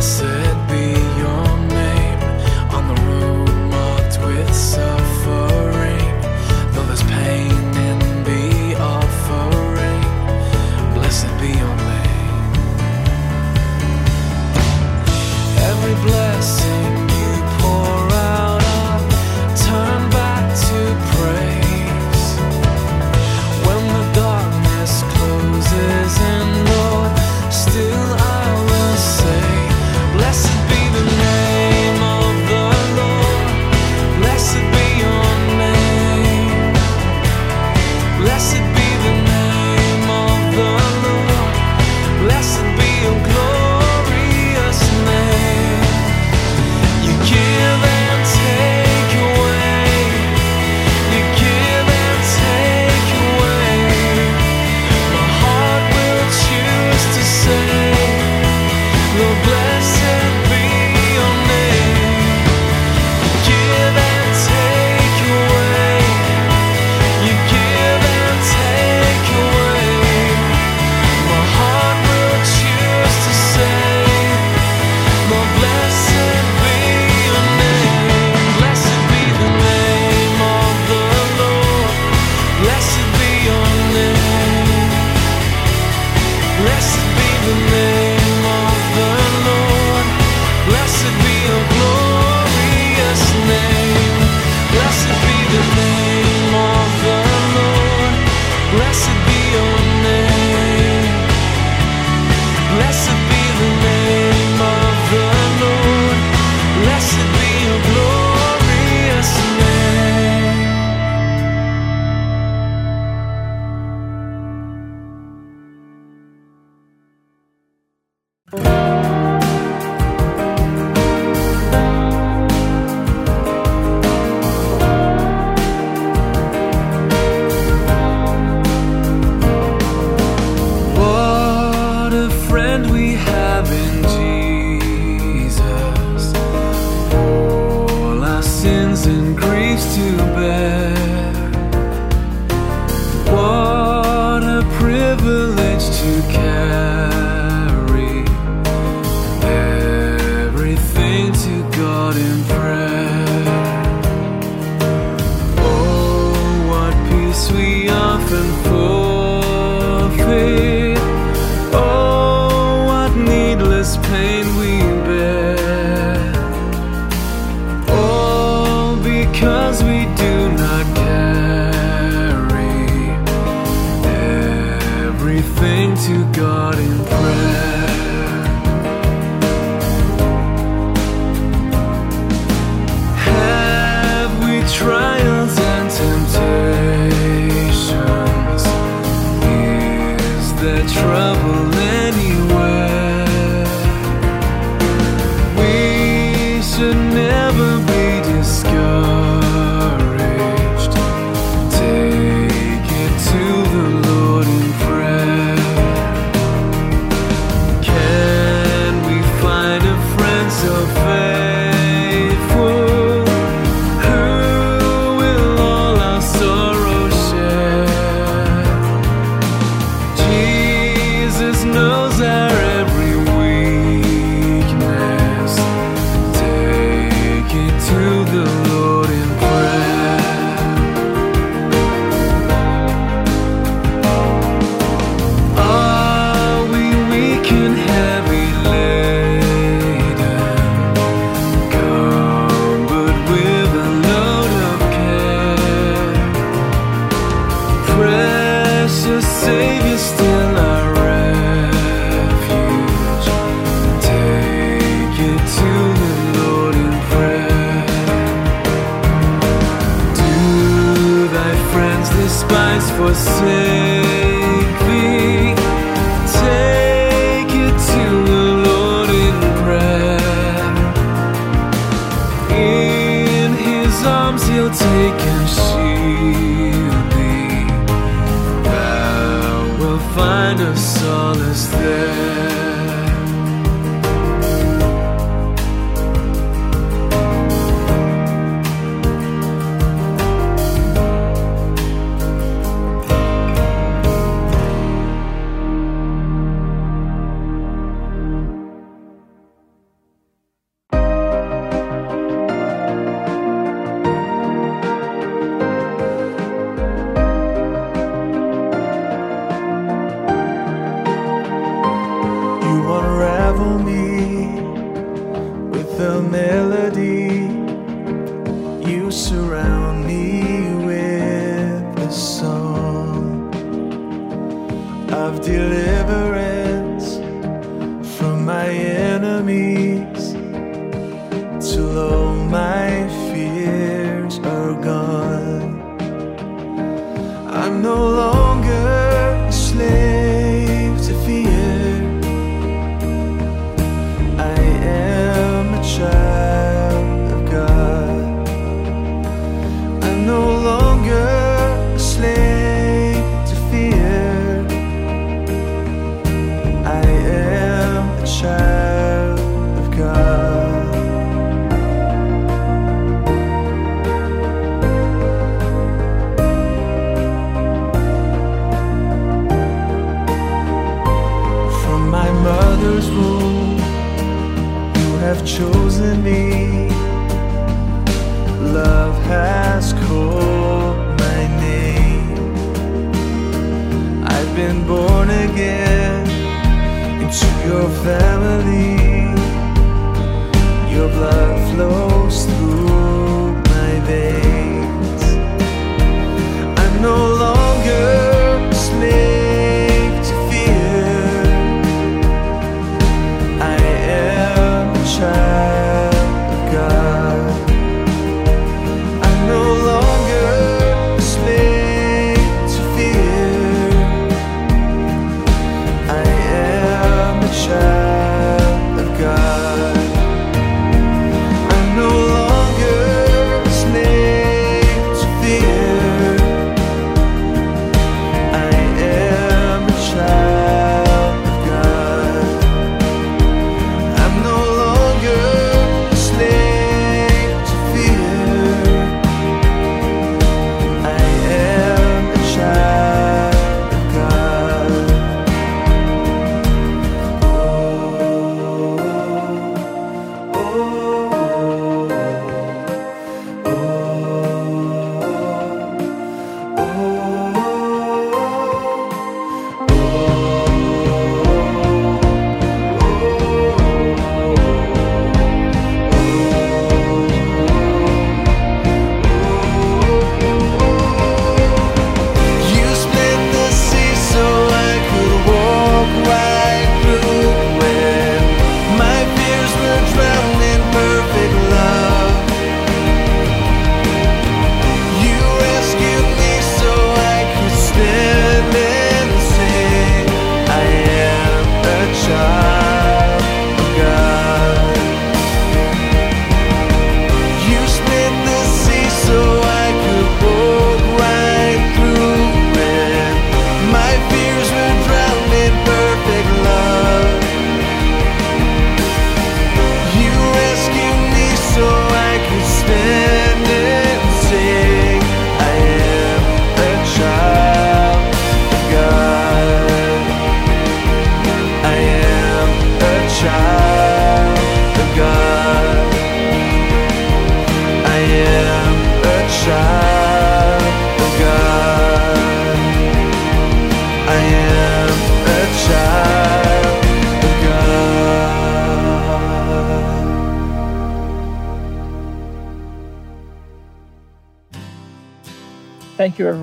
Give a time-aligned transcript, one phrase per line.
[0.00, 1.49] blessed be your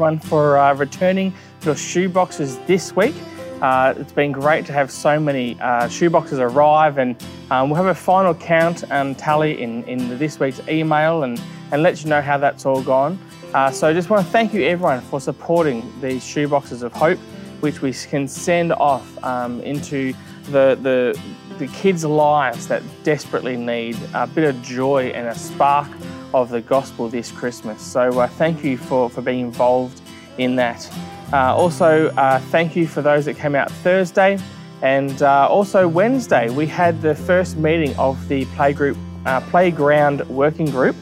[0.08, 1.34] everyone, for uh, returning
[1.64, 3.16] your shoeboxes this week.
[3.62, 7.22] Uh, it's been great to have so many uh, shoeboxes arrive, and
[7.52, 11.84] um, we'll have a final count and tally in, in this week's email and, and
[11.84, 13.20] let you know how that's all gone.
[13.54, 17.20] Uh, so, I just want to thank you, everyone, for supporting these shoeboxes of hope,
[17.60, 20.14] which we can send off um, into
[20.46, 21.20] the, the,
[21.58, 25.90] the kids' lives that desperately need a bit of joy and a spark
[26.34, 27.82] of the gospel this Christmas.
[27.82, 30.02] So, uh, thank you for, for being involved
[30.38, 30.90] in that.
[31.34, 34.40] Uh, also, uh, thank you for those that came out Thursday.
[34.82, 40.70] And uh, also, Wednesday, we had the first meeting of the playgroup, uh, Playground Working
[40.70, 40.96] Group.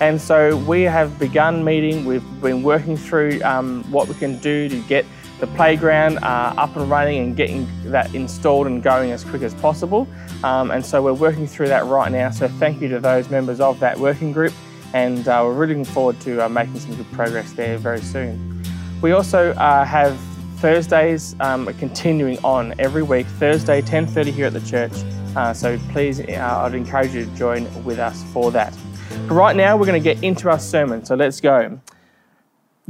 [0.00, 4.68] And so we have begun meeting, we've been working through um, what we can do
[4.68, 5.06] to get
[5.42, 9.52] the playground uh, up and running and getting that installed and going as quick as
[9.54, 10.06] possible.
[10.44, 12.30] Um, and so we're working through that right now.
[12.30, 14.52] So thank you to those members of that working group.
[14.94, 18.62] And uh, we're really looking forward to uh, making some good progress there very soon.
[19.00, 20.16] We also uh, have
[20.58, 24.92] Thursdays um, continuing on every week, Thursday 10.30 here at the church.
[25.34, 28.78] Uh, so please, uh, I'd encourage you to join with us for that.
[29.26, 31.04] But right now, we're going to get into our sermon.
[31.04, 31.80] So let's go.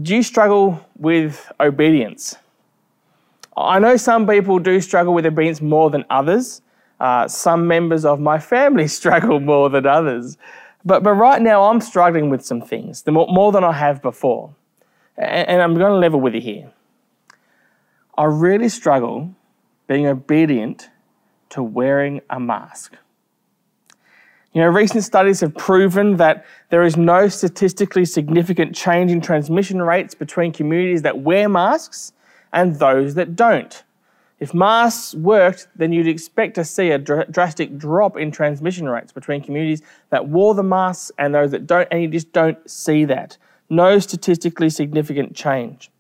[0.03, 2.37] Do you struggle with obedience?
[3.57, 6.62] I know some people do struggle with obedience more than others.
[7.01, 10.38] Uh, some members of my family struggle more than others.
[10.85, 14.55] But, but right now, I'm struggling with some things, more, more than I have before.
[15.17, 16.73] And, and I'm going to level with you here.
[18.17, 19.35] I really struggle
[19.87, 20.91] being obedient
[21.51, 22.97] to wearing a mask.
[24.53, 29.81] You know, recent studies have proven that there is no statistically significant change in transmission
[29.81, 32.12] rates between communities that wear masks
[32.53, 33.83] and those that don't.
[34.38, 39.12] If masks worked, then you'd expect to see a dr- drastic drop in transmission rates
[39.12, 43.05] between communities that wore the masks and those that don't, and you just don't see
[43.05, 43.37] that.
[43.71, 45.91] No statistically significant change.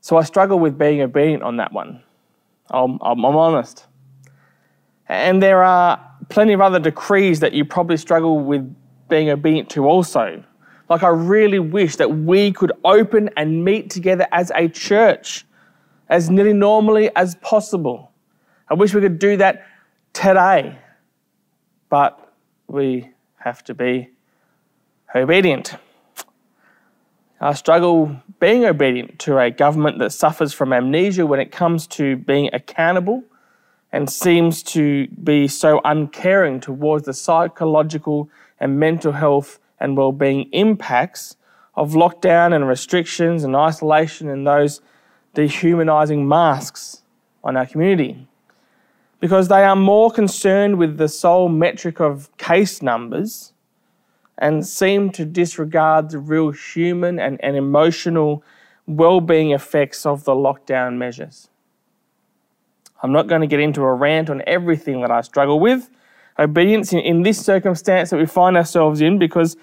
[0.00, 2.02] So I struggle with being obedient on that one.
[2.70, 3.84] I'm, I'm, I'm honest.
[5.08, 8.74] And there are plenty of other decrees that you probably struggle with
[9.08, 10.42] being obedient to also.
[10.88, 15.44] Like, I really wish that we could open and meet together as a church
[16.08, 18.12] as nearly normally as possible.
[18.68, 19.66] I wish we could do that
[20.12, 20.78] today,
[21.88, 22.32] but
[22.68, 24.10] we have to be
[25.14, 25.74] obedient.
[27.40, 32.16] I struggle being obedient to a government that suffers from amnesia when it comes to
[32.16, 33.22] being accountable
[33.92, 41.36] and seems to be so uncaring towards the psychological and mental health and well-being impacts
[41.74, 44.80] of lockdown and restrictions and isolation and those
[45.34, 47.02] dehumanizing masks
[47.44, 48.26] on our community
[49.20, 53.52] because they are more concerned with the sole metric of case numbers
[54.38, 58.42] and seem to disregard the real human and, and emotional
[58.86, 61.48] well-being effects of the lockdown measures.
[63.02, 65.90] I'm not going to get into a rant on everything that I struggle with.
[66.38, 69.56] Obedience in, in this circumstance that we find ourselves in, because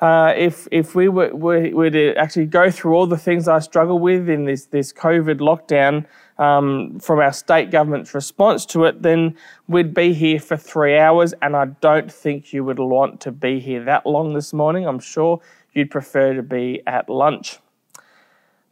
[0.00, 3.60] uh, if if we were, were, were, to actually go through all the things I
[3.60, 6.04] struggle with in this this COVID lockdown
[6.38, 9.36] um, from our state government's response to it, then
[9.68, 13.58] we'd be here for three hours, and I don't think you would want to be
[13.58, 14.86] here that long this morning.
[14.86, 15.40] I'm sure
[15.72, 17.58] you'd prefer to be at lunch.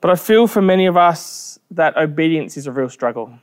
[0.00, 3.38] But I feel for many of us that obedience is a real struggle.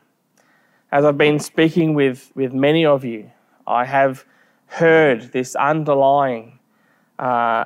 [0.92, 3.32] As I've been speaking with, with many of you,
[3.72, 4.26] I have
[4.68, 6.60] heard this underlying
[7.18, 7.66] uh,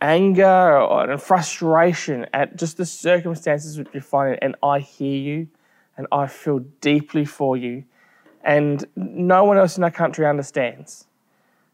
[0.00, 0.78] anger
[1.10, 5.48] and frustration at just the circumstances which you find, and I hear you
[5.96, 7.84] and I feel deeply for you.
[8.42, 11.06] And no one else in our country understands.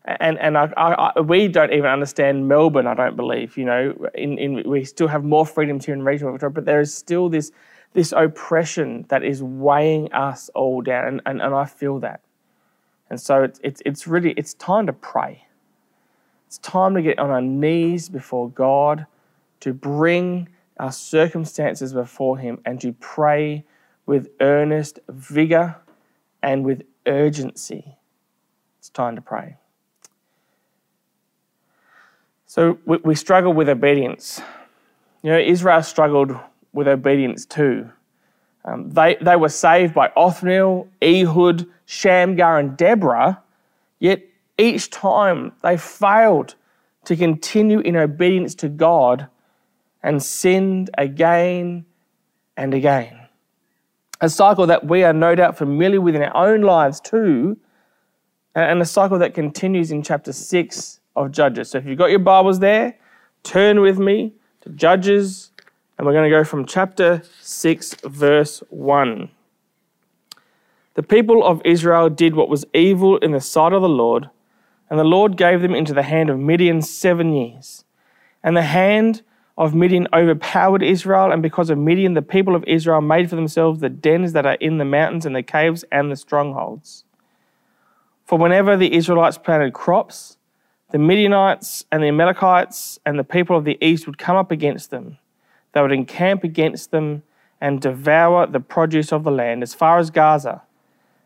[0.04, 3.56] And, and I, I, we don't even understand Melbourne, I don't believe.
[3.56, 6.80] You know, in, in, we still have more freedoms here in regional Victoria, but there
[6.80, 7.50] is still this,
[7.92, 12.20] this oppression that is weighing us all down, and, and, and I feel that.
[13.10, 15.46] And so it's, it's, it's really, it's time to pray.
[16.46, 19.06] It's time to get on our knees before God,
[19.60, 23.64] to bring our circumstances before Him, and to pray
[24.06, 25.76] with earnest vigor
[26.42, 27.96] and with urgency.
[28.78, 29.56] It's time to pray.
[32.46, 34.40] So we, we struggle with obedience.
[35.22, 36.34] You know, Israel struggled
[36.72, 37.90] with obedience too.
[38.64, 43.42] Um, they, they were saved by Othniel, Ehud, Shamgar, and Deborah,
[43.98, 44.22] yet
[44.58, 46.54] each time they failed
[47.04, 49.28] to continue in obedience to God
[50.02, 51.84] and sinned again
[52.56, 53.18] and again.
[54.20, 57.56] A cycle that we are no doubt familiar with in our own lives too,
[58.54, 61.70] and a cycle that continues in chapter 6 of Judges.
[61.70, 62.98] So if you've got your Bibles there,
[63.42, 65.49] turn with me to Judges,
[66.00, 69.28] and we're going to go from chapter 6, verse 1.
[70.94, 74.30] The people of Israel did what was evil in the sight of the Lord,
[74.88, 77.84] and the Lord gave them into the hand of Midian seven years.
[78.42, 79.20] And the hand
[79.58, 83.80] of Midian overpowered Israel, and because of Midian, the people of Israel made for themselves
[83.80, 87.04] the dens that are in the mountains and the caves and the strongholds.
[88.24, 90.38] For whenever the Israelites planted crops,
[90.92, 94.90] the Midianites and the Amalekites and the people of the east would come up against
[94.90, 95.18] them.
[95.72, 97.22] They would encamp against them
[97.60, 100.62] and devour the produce of the land as far as Gaza,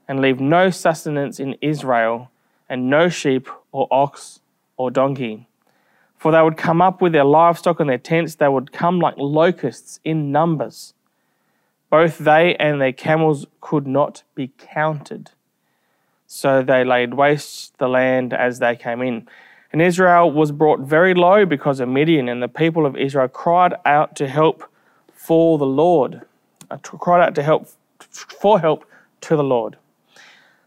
[0.08, 2.30] and leave no sustenance in Israel,
[2.68, 4.40] and no sheep or ox
[4.76, 5.48] or donkey.
[6.16, 9.14] For they would come up with their livestock and their tents, they would come like
[9.18, 10.94] locusts in numbers.
[11.90, 15.30] Both they and their camels could not be counted.
[16.26, 19.28] So they laid waste the land as they came in.
[19.74, 23.74] And Israel was brought very low because of Midian, and the people of Israel cried
[23.84, 24.62] out to help
[25.12, 26.22] for the Lord,
[26.70, 27.66] uh, cried out to help
[27.98, 28.84] for help
[29.22, 29.76] to the Lord.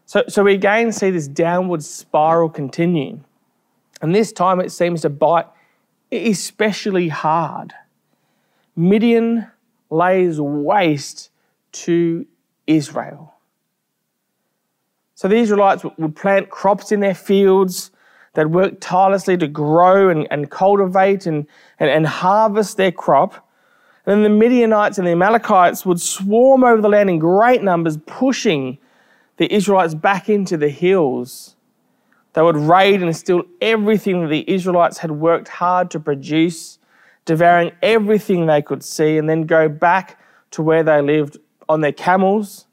[0.04, 3.20] So, so we again see this downward spiral continue.
[4.02, 5.46] And this time it seems to bite
[6.12, 7.72] especially hard.
[8.76, 9.46] Midian
[9.88, 11.30] lays waste
[11.72, 12.26] to
[12.66, 13.32] Israel.
[15.14, 17.90] So the Israelites would plant crops in their fields.
[18.34, 21.46] They'd work tirelessly to grow and, and cultivate and,
[21.78, 23.34] and, and harvest their crop.
[24.06, 27.98] And then the Midianites and the Amalekites would swarm over the land in great numbers,
[28.06, 28.78] pushing
[29.36, 31.56] the Israelites back into the hills
[32.38, 36.78] they would raid and steal everything that the Israelites had worked hard to produce,
[37.24, 40.20] devouring everything they could see, and then go back
[40.52, 41.38] to where they lived
[41.68, 42.66] on their camels,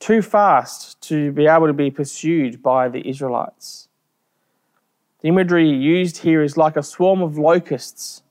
[0.00, 3.88] too fast to be able to be pursued by the Israelites.
[5.22, 8.22] The imagery used here is like a swarm of locusts,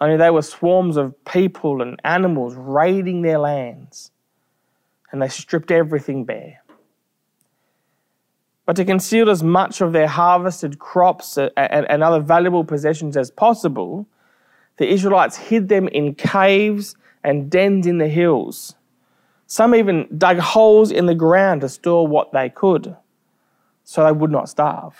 [0.00, 4.10] only they were swarms of people and animals raiding their lands,
[5.12, 6.60] and they stripped everything bare
[8.70, 14.06] but to conceal as much of their harvested crops and, other valuable possessions as possible,
[14.76, 18.76] the Israelites hid them in caves and dens in the hills.
[19.48, 22.94] Some even dug holes in the ground to store what they could,
[23.82, 24.94] so they would not starve.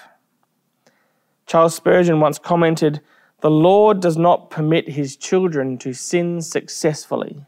[1.50, 3.00] Charles Spurgeon once commented,
[3.40, 7.44] The Lord does not permit his children to sin successfully.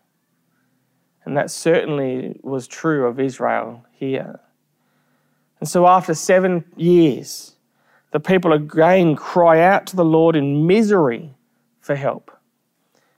[1.24, 4.40] And that certainly was true of Israel here.
[5.60, 7.54] And so, after seven years,
[8.10, 11.36] the people again cry out to the Lord in misery
[11.80, 12.36] for help.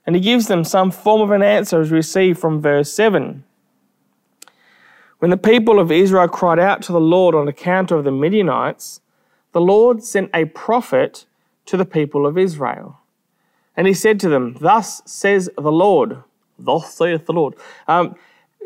[0.05, 3.43] And he gives them some form of an answer, as we see from verse 7.
[5.21, 9.01] When the people of Israel cried out to the Lord on account of the Midianites,
[9.55, 11.25] the Lord sent a prophet
[11.67, 12.99] to the people of Israel.
[13.77, 16.23] And he said to them, Thus says the Lord,
[16.59, 17.55] thus saith the Lord,
[17.89, 18.17] um,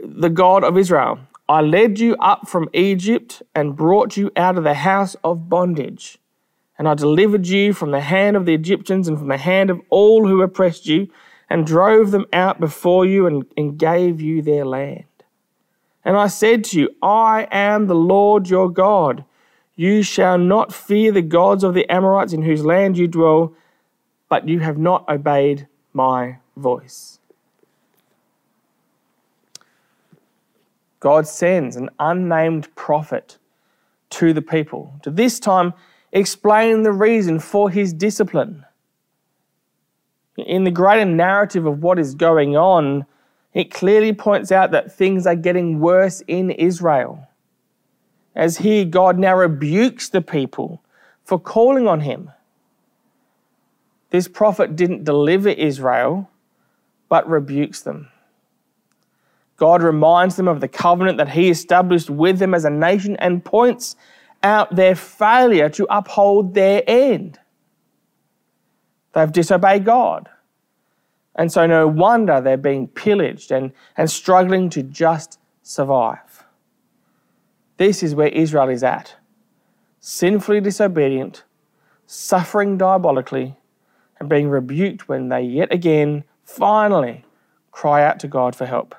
[0.03, 4.65] the God of Israel I led you up from Egypt and brought you out of
[4.65, 6.19] the house of bondage.
[6.79, 9.81] And I delivered you from the hand of the Egyptians and from the hand of
[9.89, 11.09] all who oppressed you,
[11.51, 15.05] and drove them out before you and, and gave you their land.
[16.05, 19.25] And I said to you, I am the Lord your God.
[19.79, 23.55] You shall not fear the gods of the Amorites in whose land you dwell,
[24.29, 27.21] but you have not obeyed my voice.
[30.99, 33.39] God sends an unnamed prophet
[34.11, 35.75] to the people to this time
[36.11, 38.65] explain the reason for his discipline.
[40.37, 43.07] In the greater narrative of what is going on,
[43.55, 47.29] it clearly points out that things are getting worse in Israel.
[48.35, 50.83] As here, God now rebukes the people
[51.25, 52.31] for calling on him.
[54.11, 56.31] This prophet didn't deliver Israel,
[57.09, 58.09] but rebukes them.
[59.59, 63.45] God reminds them of the covenant that He established with them as a nation and
[63.45, 63.97] points
[64.43, 67.39] out their failure to uphold their end.
[69.13, 70.29] They've disobeyed God.
[71.35, 76.19] And so, no wonder they're being pillaged and, and struggling to just survive.
[77.79, 79.17] This is where Israel is at
[80.01, 81.45] sinfully disobedient,
[82.07, 83.57] suffering diabolically,
[84.19, 87.25] and being rebuked when they yet again, finally,
[87.73, 88.95] cry out to God for help.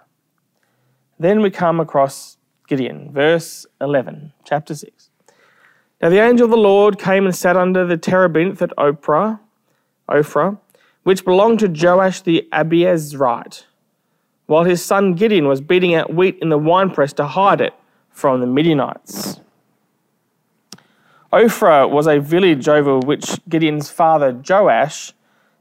[1.17, 2.37] Then we come across
[2.67, 5.09] Gideon, verse 11, chapter 6.
[6.01, 9.39] Now the angel of the Lord came and sat under the terebinth at Ophrah,
[10.09, 10.59] Ophrah,
[11.03, 13.65] which belonged to Joash the Abiezrite,
[14.45, 17.73] while his son Gideon was beating out wheat in the winepress to hide it
[18.19, 19.39] from the Midianites.
[21.31, 25.13] Ophrah was a village over which Gideon's father Joash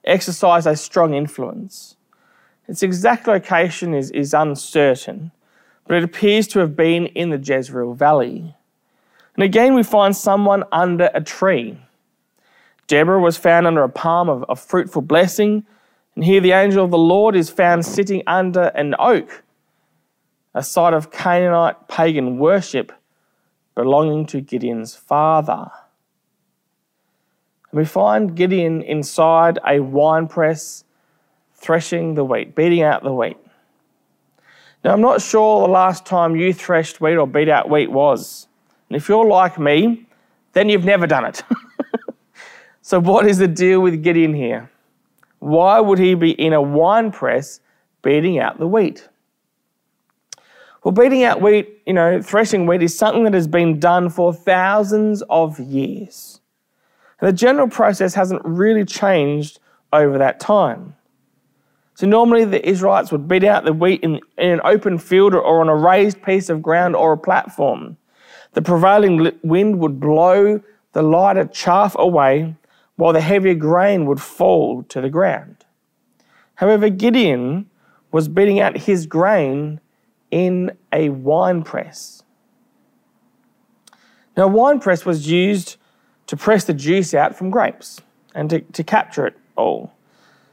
[0.05, 1.97] exercised a strong influence.
[2.67, 5.31] Its exact location is, is uncertain,
[5.87, 8.57] but it appears to have been in the Jezreel Valley.
[9.35, 11.79] And again, we find someone under a tree.
[12.89, 15.65] Deborah was found under a palm of, of fruitful blessing,
[16.17, 19.45] and here the angel of the Lord is found sitting under an oak,
[20.59, 22.91] a site of Canaanite pagan worship
[23.77, 25.71] belonging to Gideon's father.
[27.71, 30.83] And we find Gideon inside a winepress
[31.55, 33.37] threshing the wheat, beating out the wheat.
[34.83, 38.49] Now, I'm not sure the last time you threshed wheat or beat out wheat was.
[38.89, 40.09] And if you're like me,
[40.55, 41.45] then you've never done it.
[42.83, 44.69] so, what is the deal with Gideon here?
[45.39, 47.61] Why would he be in a wine press
[48.03, 49.09] beating out the wheat?
[50.85, 54.33] Well, beating out wheat, you know, threshing wheat is something that has been done for
[54.33, 56.41] thousands of years.
[57.21, 59.59] And the general process hasn't really changed
[59.93, 60.95] over that time.
[61.95, 65.61] So normally the Israelites would beat out the wheat in, in an open field or
[65.61, 67.97] on a raised piece of ground or a platform.
[68.53, 70.63] The prevailing wind would blow
[70.93, 72.55] the lighter chaff away
[72.95, 75.65] while the heavier grain would fall to the ground.
[76.55, 77.69] However, Gideon
[78.13, 79.81] was beating out his grain
[80.31, 82.23] in a wine press.
[84.37, 85.77] Now, a wine press was used
[86.27, 88.01] to press the juice out from grapes
[88.35, 89.93] and to, to capture it all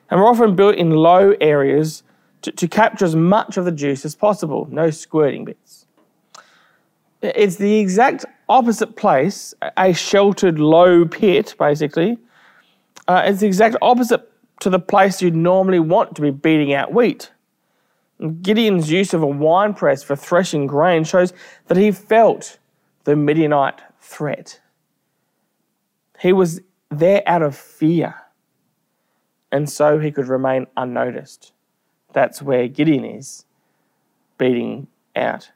[0.09, 2.03] and were often built in low areas
[2.41, 5.85] to, to capture as much of the juice as possible, no squirting bits.
[7.21, 12.19] It's the exact opposite place, a sheltered low pit, basically.
[13.07, 16.93] Uh, it's the exact opposite to the place you'd normally want to be beating out
[16.93, 17.31] wheat.
[18.41, 21.33] Gideon's use of a wine press for threshing grain shows
[21.67, 22.57] that he felt
[23.03, 24.59] the Midianite threat.
[26.19, 28.15] He was there out of fear
[29.51, 31.53] and so he could remain unnoticed.
[32.13, 33.45] That's where Gideon is,
[34.37, 35.51] beating out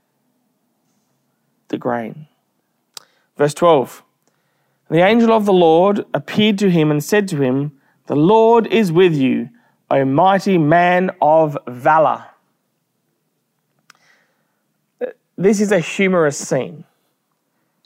[1.68, 2.28] the grain.
[3.38, 4.04] Verse 12
[4.90, 7.74] The angel of the Lord appeared to him and said to him,
[8.06, 9.50] The Lord is with you,
[9.92, 12.26] O mighty man of valor.
[15.40, 16.84] This is a humorous scene.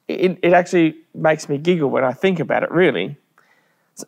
[0.08, 3.16] It, it actually makes me giggle when I think about it, really.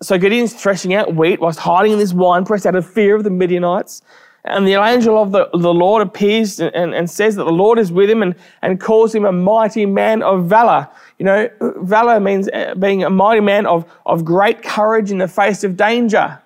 [0.01, 3.23] So Gideon's threshing out wheat whilst hiding in this wine press out of fear of
[3.23, 4.01] the Midianites.
[4.45, 7.77] And the angel of the, the Lord appears and, and, and says that the Lord
[7.77, 10.87] is with him and, and calls him a mighty man of valor.
[11.19, 15.27] You know, valor means uh, being a mighty man of, of great courage in the
[15.27, 16.39] face of danger.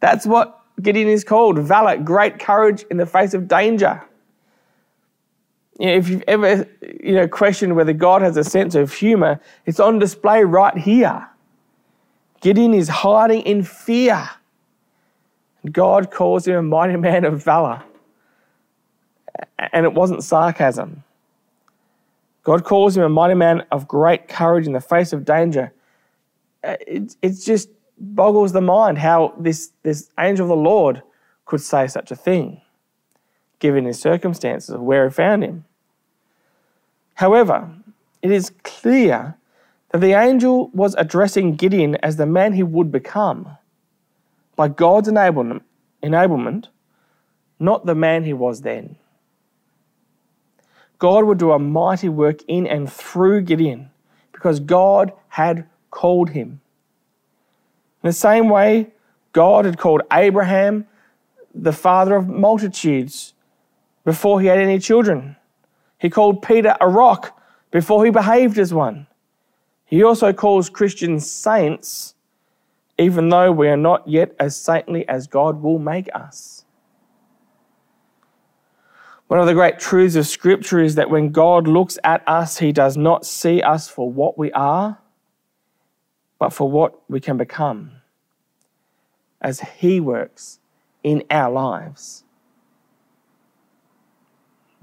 [0.00, 4.02] That's what Gideon is called valor, great courage in the face of danger.
[5.78, 9.40] You know, if you've ever you know, questioned whether God has a sense of humor,
[9.66, 11.28] it's on display right here.
[12.40, 14.28] Gideon is hiding in fear.
[15.70, 17.82] God calls him a mighty man of valor.
[19.72, 21.02] And it wasn't sarcasm.
[22.42, 25.72] God calls him a mighty man of great courage in the face of danger.
[26.62, 31.02] Uh, it, it just boggles the mind how this, this angel of the Lord
[31.44, 32.60] could say such a thing,
[33.58, 35.64] given his circumstances of where he found him.
[37.16, 37.70] However,
[38.22, 39.36] it is clear
[39.90, 43.56] that the angel was addressing Gideon as the man he would become
[44.54, 46.68] by God's enablement,
[47.58, 48.96] not the man he was then.
[50.98, 53.90] God would do a mighty work in and through Gideon
[54.32, 56.60] because God had called him.
[58.02, 58.88] In the same way,
[59.32, 60.86] God had called Abraham
[61.54, 63.32] the father of multitudes
[64.04, 65.36] before he had any children.
[65.98, 69.06] He called Peter a rock before he behaved as one.
[69.84, 72.14] He also calls Christians saints,
[72.98, 76.64] even though we are not yet as saintly as God will make us.
[79.28, 82.72] One of the great truths of Scripture is that when God looks at us, He
[82.72, 84.98] does not see us for what we are,
[86.38, 87.92] but for what we can become
[89.40, 90.60] as He works
[91.02, 92.24] in our lives.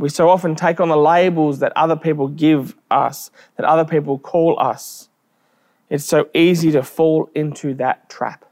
[0.03, 4.19] We so often take on the labels that other people give us, that other people
[4.19, 5.07] call us.
[5.89, 8.43] It's so easy to fall into that trap.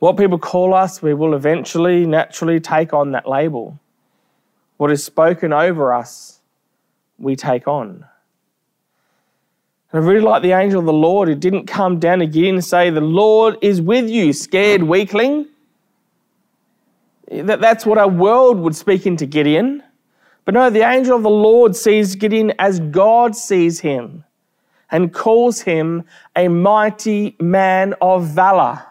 [0.00, 3.78] What people call us, we will eventually, naturally take on that label.
[4.78, 6.40] What is spoken over us,
[7.16, 8.04] we take on.
[9.92, 12.64] And I really like the angel of the Lord who didn't come down again and
[12.64, 15.46] say, The Lord is with you, scared weakling.
[17.30, 19.82] That, that's what our world would speak into Gideon.
[20.44, 24.24] But no, the angel of the Lord sees Gideon as God sees him
[24.90, 26.04] and calls him
[26.36, 28.82] a mighty man of valor.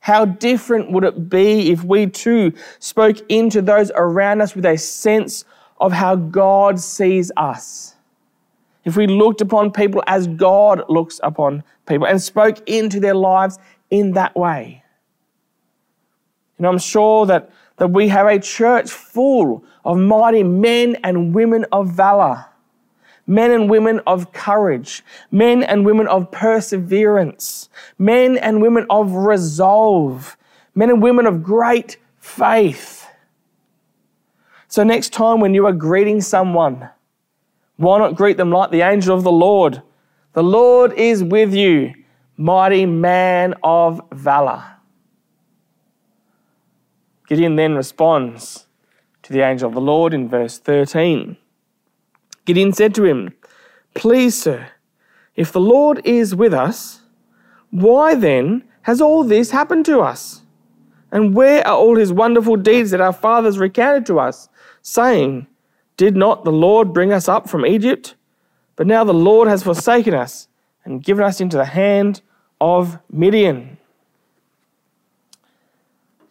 [0.00, 4.76] How different would it be if we too spoke into those around us with a
[4.76, 5.44] sense
[5.80, 7.94] of how God sees us?
[8.84, 13.58] If we looked upon people as God looks upon people and spoke into their lives
[13.90, 14.83] in that way.
[16.58, 21.66] And I'm sure that, that we have a church full of mighty men and women
[21.72, 22.46] of valor,
[23.26, 30.36] men and women of courage, men and women of perseverance, men and women of resolve,
[30.74, 33.06] men and women of great faith.
[34.68, 36.88] So, next time when you are greeting someone,
[37.76, 39.82] why not greet them like the angel of the Lord?
[40.32, 41.94] The Lord is with you,
[42.36, 44.64] mighty man of valor.
[47.26, 48.66] Gideon then responds
[49.22, 51.36] to the angel of the Lord in verse 13.
[52.44, 53.34] Gideon said to him,
[53.94, 54.68] Please, sir,
[55.34, 57.00] if the Lord is with us,
[57.70, 60.42] why then has all this happened to us?
[61.10, 64.48] And where are all his wonderful deeds that our fathers recounted to us,
[64.82, 65.46] saying,
[65.96, 68.16] Did not the Lord bring us up from Egypt?
[68.76, 70.48] But now the Lord has forsaken us
[70.84, 72.20] and given us into the hand
[72.60, 73.78] of Midian.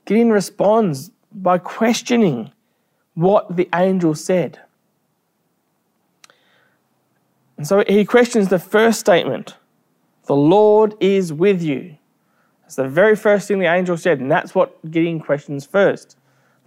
[0.05, 2.51] Gideon responds by questioning
[3.13, 4.59] what the angel said.
[7.57, 9.55] And so he questions the first statement
[10.25, 11.97] The Lord is with you.
[12.61, 16.17] That's the very first thing the angel said, and that's what Gideon questions first.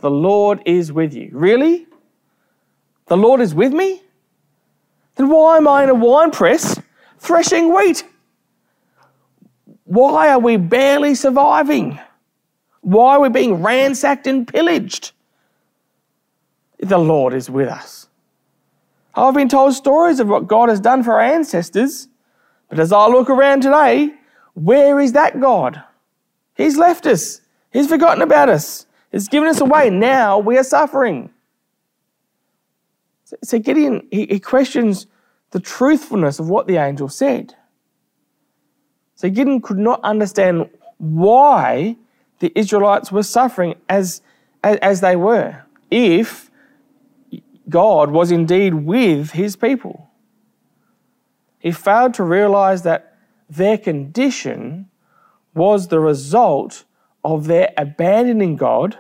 [0.00, 1.30] The Lord is with you.
[1.32, 1.86] Really?
[3.06, 4.02] The Lord is with me?
[5.14, 6.80] Then why am I in a wine press
[7.18, 8.04] threshing wheat?
[9.84, 11.98] Why are we barely surviving?
[12.86, 15.10] Why are we being ransacked and pillaged?
[16.78, 18.06] The Lord is with us.
[19.12, 22.06] I've been told stories of what God has done for our ancestors,
[22.68, 24.14] but as I look around today,
[24.54, 25.82] where is that God?
[26.54, 27.40] He's left us.
[27.72, 28.86] He's forgotten about us.
[29.10, 29.90] He's given us away.
[29.90, 31.30] Now we are suffering.
[33.42, 35.08] So Gideon, he, he questions
[35.50, 37.52] the truthfulness of what the angel said.
[39.16, 41.96] So Gideon could not understand why
[42.38, 44.22] the Israelites were suffering as,
[44.62, 46.50] as, as they were, if
[47.68, 50.10] God was indeed with his people.
[51.58, 53.16] He failed to realize that
[53.48, 54.88] their condition
[55.54, 56.84] was the result
[57.24, 58.98] of their abandoning God,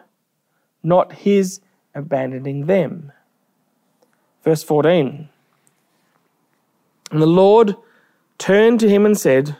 [0.82, 1.60] not his
[1.94, 3.12] abandoning them.
[4.42, 5.28] Verse 14
[7.10, 7.76] And the Lord
[8.38, 9.56] turned to him and said,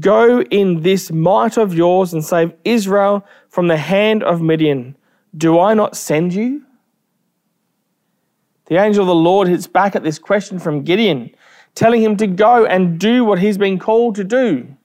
[0.00, 4.96] Go in this might of yours and save Israel from the hand of Midian.
[5.36, 6.62] Do I not send you?
[8.66, 11.30] The angel of the Lord hits back at this question from Gideon,
[11.74, 14.76] telling him to go and do what he's been called to do.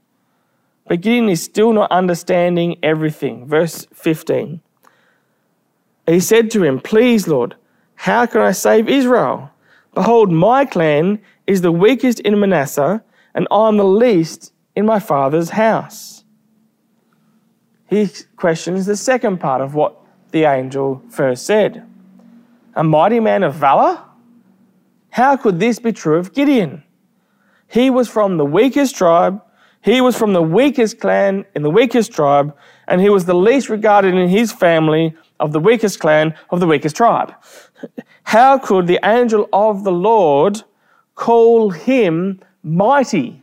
[0.87, 3.47] But Gideon is still not understanding everything.
[3.47, 4.61] Verse 15.
[6.05, 7.55] He said to him, Please, Lord,
[7.95, 9.49] how can I save Israel?
[9.93, 13.03] Behold, my clan is the weakest in Manasseh,
[13.33, 16.23] and I am the least in my father's house.
[17.87, 19.99] He questions the second part of what
[20.31, 21.85] the angel first said.
[22.75, 24.01] A mighty man of valor?
[25.09, 26.83] How could this be true of Gideon?
[27.67, 29.41] He was from the weakest tribe,
[29.81, 32.55] he was from the weakest clan in the weakest tribe,
[32.87, 36.67] and he was the least regarded in his family of the weakest clan of the
[36.67, 37.33] weakest tribe.
[38.23, 40.61] How could the angel of the Lord
[41.15, 43.41] call him mighty?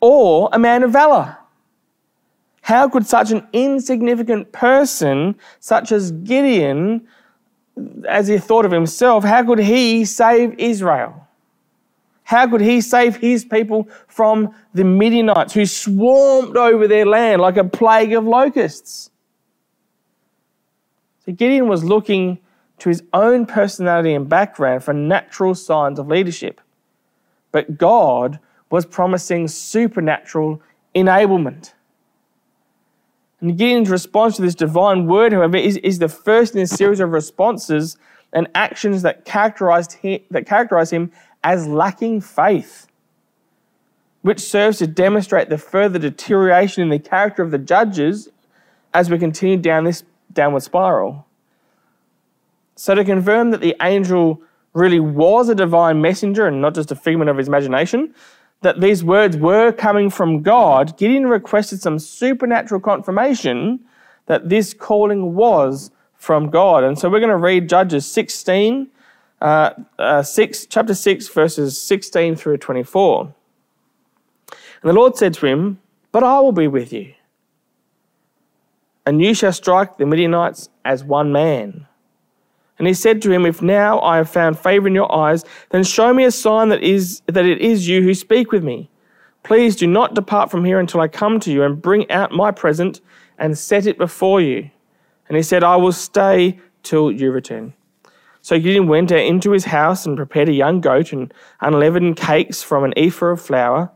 [0.00, 1.36] Or a man of valor.
[2.62, 7.06] How could such an insignificant person, such as Gideon,
[8.08, 11.26] as he thought of himself, how could he save Israel?
[12.24, 17.56] How could he save his people from the Midianites who swarmed over their land like
[17.56, 19.10] a plague of locusts?
[21.24, 22.38] So Gideon was looking
[22.80, 26.60] to his own personality and background for natural signs of leadership.
[27.50, 28.38] But God
[28.70, 30.60] was promising supernatural
[30.94, 31.72] enablement.
[33.40, 37.00] And Gideon's response to this divine word, however, is, is the first in a series
[37.00, 37.96] of responses
[38.32, 41.12] and actions that characterized him, that characterize him
[41.44, 42.88] as lacking faith,
[44.22, 48.28] which serves to demonstrate the further deterioration in the character of the judges
[48.92, 50.02] as we continue down this
[50.32, 51.26] downward spiral.
[52.74, 54.42] So, to confirm that the angel
[54.72, 58.14] really was a divine messenger and not just a figment of his imagination,
[58.60, 63.80] that these words were coming from God, Gideon requested some supernatural confirmation
[64.26, 66.84] that this calling was from God.
[66.84, 68.88] And so we're going to read Judges 16,
[69.40, 73.34] uh, uh, 6, chapter 6, verses 16 through 24.
[74.82, 75.80] And the Lord said to him,
[76.12, 77.14] but I will be with you.
[79.06, 81.87] And you shall strike the Midianites as one man.
[82.78, 85.82] And he said to him, If now I have found favor in your eyes, then
[85.82, 88.88] show me a sign that is that it is you who speak with me.
[89.42, 92.50] Please do not depart from here until I come to you and bring out my
[92.50, 93.00] present
[93.38, 94.70] and set it before you.
[95.28, 97.74] And he said, I will stay till you return.
[98.40, 102.84] So Gideon went into his house and prepared a young goat and unleavened cakes from
[102.84, 103.90] an ephah of flour.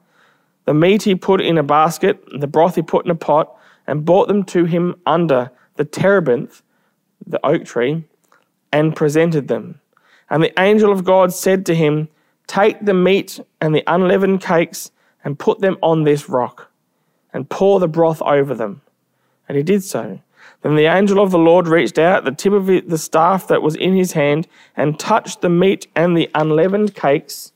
[0.64, 3.56] The meat he put in a basket, the broth he put in a pot,
[3.86, 6.62] and brought them to him under the terebinth,
[7.26, 8.04] the oak tree,
[8.72, 9.80] and presented them.
[10.30, 12.08] And the angel of God said to him,
[12.46, 14.90] Take the meat and the unleavened cakes
[15.24, 16.70] and put them on this rock,
[17.32, 18.80] and pour the broth over them.
[19.48, 20.20] And he did so.
[20.62, 23.76] Then the angel of the Lord reached out the tip of the staff that was
[23.76, 27.52] in his hand and touched the meat and the unleavened cakes,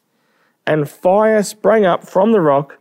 [0.66, 2.78] and fire sprang up from the rock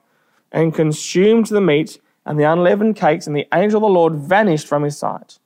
[0.52, 4.68] and consumed the meat and the unleavened cakes, and the angel of the Lord vanished
[4.68, 5.38] from his sight.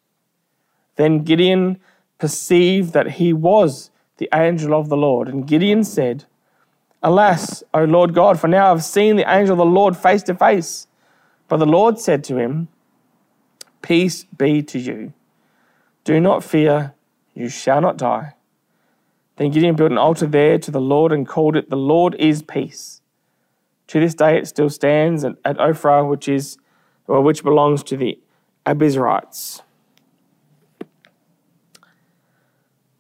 [0.96, 1.80] Then Gideon
[2.20, 6.26] perceived that he was the angel of the Lord, and Gideon said,
[7.02, 10.36] Alas, O Lord God, for now I've seen the angel of the Lord face to
[10.36, 10.88] face.
[11.48, 12.68] But the Lord said to him,
[13.82, 15.14] Peace be to you.
[16.04, 16.94] Do not fear,
[17.34, 18.34] you shall not die.
[19.38, 22.42] Then Gideon built an altar there to the Lord and called it, The Lord is
[22.42, 23.02] Peace.
[23.88, 26.58] To this day it still stands at, Ophrah, which is
[27.08, 28.20] or which belongs to the
[28.66, 29.62] Abiezrites.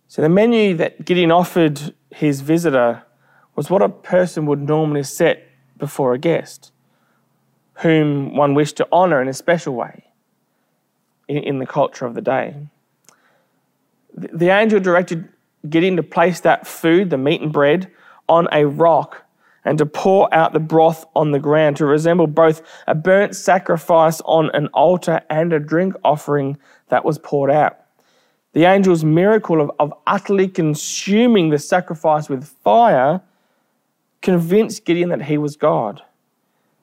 [0.09, 3.03] So the menu that Gideon offered his visitor
[3.55, 5.47] was what a person would normally set
[5.77, 6.71] before a guest,
[7.75, 10.05] whom one wished to honour in a special way
[11.27, 12.55] in, in the culture of the day.
[14.15, 15.29] The, the angel directed
[15.69, 17.91] Gideon to place that food, the meat and bread,
[18.27, 19.27] on a rock
[19.63, 24.21] and to pour out the broth on the ground to resemble both a burnt sacrifice
[24.21, 26.57] on an altar and a drink offering
[26.87, 27.78] that was poured out.
[28.53, 33.21] The angel's miracle of, of utterly consuming the sacrifice with fire
[34.21, 36.01] convinced Gideon that he was God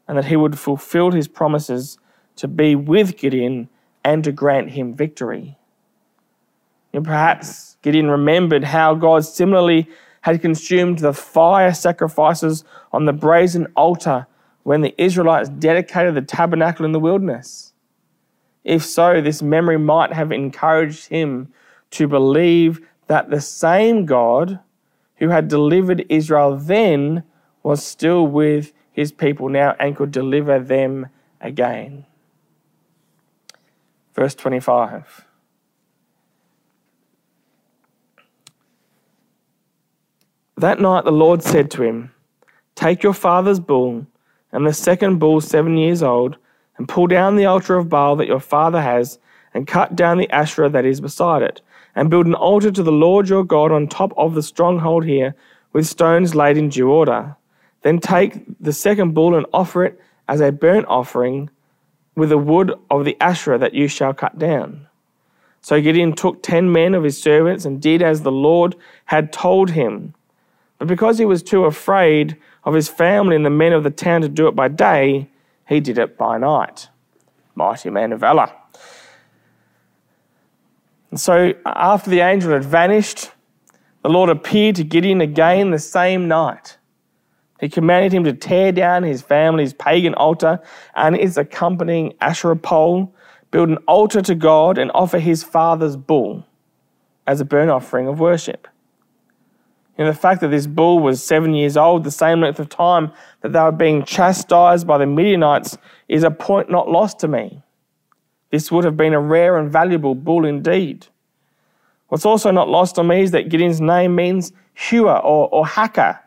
[0.07, 1.99] and that he would fulfill his promises
[2.37, 3.69] to be with Gideon
[4.05, 5.59] and to grant him victory.
[6.93, 9.89] And perhaps Gideon remembered how God similarly
[10.23, 14.27] had consumed the fire sacrifices on the brazen altar
[14.63, 17.73] when the Israelites dedicated the tabernacle in the wilderness.
[18.67, 21.53] If so, this memory might have encouraged him
[21.93, 24.59] to believe that the same God
[25.19, 27.23] who had delivered Israel then
[27.63, 31.07] was still with his people now and could deliver them
[31.41, 32.07] again.
[34.17, 35.27] Verse 25.
[40.57, 42.11] That night the Lord said to him,
[42.75, 44.09] Take your father's bull
[44.51, 46.37] and the second bull seven years old,
[46.79, 49.19] and pull down the altar of Baal that your father has,
[49.55, 51.61] and cut down the Asherah that is beside it,
[51.95, 55.35] and build an altar to the Lord your God on top of the stronghold here,
[55.73, 57.37] with stones laid in due order.
[57.83, 61.51] Then take the second bull and offer it as a burnt offering
[62.15, 64.87] with the wood of the Asherah that you shall cut down.
[65.61, 69.71] So Gideon took ten men of his servants and did as the Lord had told
[69.71, 70.15] him.
[70.79, 74.23] But because he was too afraid of his family and the men of the town
[74.23, 75.29] to do it by day,
[75.69, 76.89] he did it by night.
[77.55, 78.51] Mighty man of valor.
[81.11, 83.31] And so, after the angel had vanished,
[84.03, 86.79] the Lord appeared to Gideon again the same night.
[87.61, 90.61] He commanded him to tear down his family's pagan altar
[90.95, 93.15] and its accompanying Asherah pole,
[93.51, 96.45] build an altar to God, and offer his father's bull
[97.27, 98.69] as a burnt offering of worship.
[99.99, 102.69] You know, the fact that this bull was seven years old, the same length of
[102.69, 105.79] time that they were being chastised by the Midianites,
[106.09, 107.63] is a point not lost to me.
[108.51, 111.07] This would have been a rare and valuable bull indeed.
[112.09, 116.21] What's also not lost on me is that Gideon's name means hewer or, or hacker.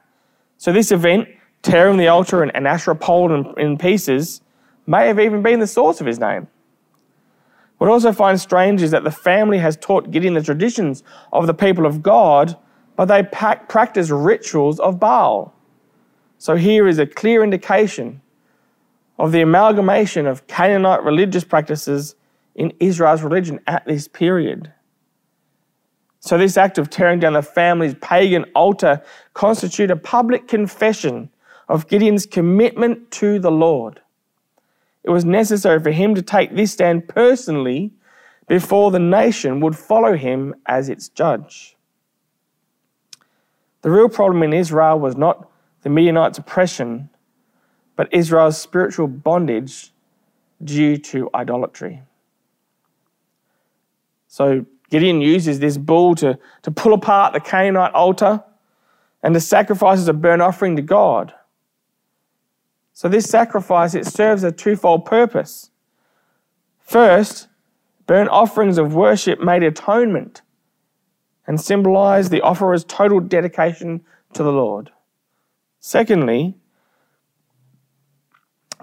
[0.58, 1.30] So this event,
[1.62, 4.42] tearing the altar and, and Asherah pole in, in pieces,
[4.88, 6.48] may have even been the source of his name.
[7.78, 11.48] What I also find strange is that the family has taught Gideon the traditions of
[11.48, 12.58] the people of God
[13.00, 15.54] but they practice rituals of Baal.
[16.38, 18.22] So here is a clear indication
[19.18, 22.16] of the amalgamation of Canaanite religious practices
[22.56, 24.74] in Israel's religion at this period.
[26.20, 29.02] So this act of tearing down the family's pagan altar
[29.34, 31.30] constitute a public confession
[31.70, 34.02] of Gideon's commitment to the Lord.
[35.06, 37.94] It was necessary for him to take this stand personally
[38.50, 41.78] before the nation would follow him as its judge.
[43.82, 45.50] The real problem in Israel was not
[45.84, 47.10] the Midianites' oppression,
[47.96, 49.92] but Israel's spiritual bondage
[50.64, 52.02] due to idolatry.
[54.28, 58.44] So Gideon uses this bull to, to pull apart the Canaanite altar
[59.24, 61.34] and to sacrifice as a burnt offering to God.
[62.94, 65.70] So this sacrifice it serves a twofold purpose.
[66.80, 67.48] First,
[68.08, 70.42] burnt offerings of worship made atonement
[71.50, 74.02] and symbolize the offerer's total dedication
[74.34, 74.92] to the Lord.
[75.80, 76.56] Secondly,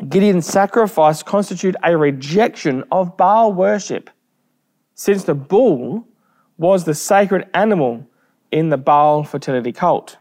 [0.09, 4.11] Gideon's sacrifice constituted a rejection of Baal worship,
[4.97, 6.09] since the bull
[6.59, 8.05] was the sacred animal
[8.51, 10.17] in the Baal fertility cult.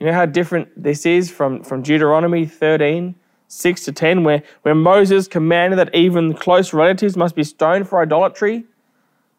[0.00, 3.14] You know how different this is from, from Deuteronomy 13,
[3.48, 8.00] 6 to 10, where, where Moses commanded that even close relatives must be stoned for
[8.00, 8.64] idolatry?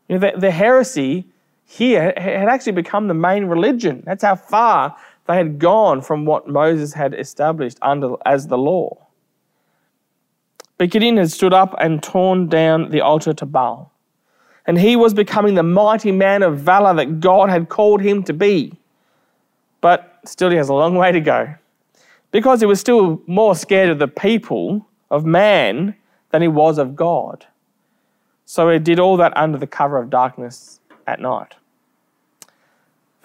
[0.08, 1.28] You know, the, the heresy
[1.66, 4.04] here had actually become the main religion.
[4.06, 4.96] That's how far
[5.28, 9.08] they had gone from what Moses had established under as the law.
[10.78, 13.92] But Gideon had stood up and torn down the altar to Baal.
[14.68, 18.34] And he was becoming the mighty man of valor that God had called him to
[18.34, 18.74] be.
[19.80, 21.54] But still, he has a long way to go.
[22.32, 25.96] Because he was still more scared of the people, of man,
[26.32, 27.46] than he was of God.
[28.46, 31.56] So he did all that under the cover of darkness at night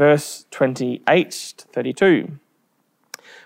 [0.00, 2.38] verse 28 to 32.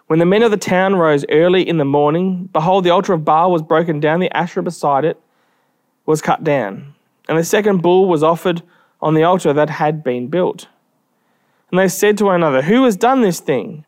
[0.07, 3.25] When the men of the town rose early in the morning, behold, the altar of
[3.25, 5.21] Baal was broken down, the Asherah beside it
[6.07, 6.95] was cut down,
[7.29, 8.63] and the second bull was offered
[9.03, 10.69] on the altar that had been built.
[11.73, 13.85] And they said to one another, Who has done this thing?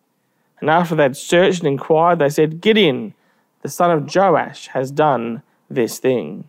[0.58, 3.14] And after they had searched and inquired, they said, Gideon,
[3.62, 6.48] the son of Joash, has done this thing.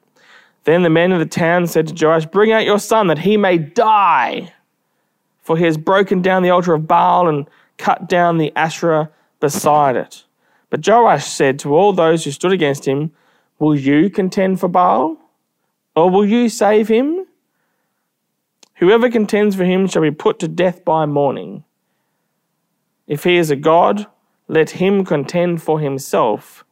[0.68, 3.38] Then the men of the town said to Joash, Bring out your son that he
[3.38, 4.54] may die
[5.48, 9.10] for he has broken down the altar of Baal and cut down the Asherah
[9.40, 10.26] beside it.
[10.70, 13.14] But Joash said to all those who stood against him,
[13.58, 15.16] Will you contend for Baal?
[15.96, 17.28] Or will you save him?
[18.76, 21.64] Whoever contends for him shall be put to death by morning.
[23.08, 24.06] If he is a god,
[24.50, 26.66] let him contend for himself,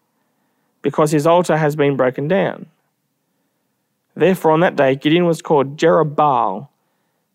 [0.81, 2.65] because his altar has been broken down.
[4.15, 6.69] Therefore, on that day, Gideon was called Jerubbaal,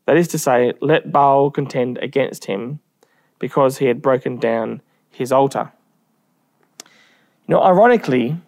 [0.07, 2.81] that is to say, let Baal contend against him
[3.39, 5.73] because he had broken down his altar.
[7.47, 8.39] You know, ironically,